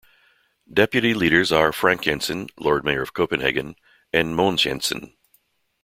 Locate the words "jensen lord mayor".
2.01-3.03